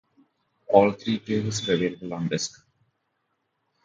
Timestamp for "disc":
2.27-2.65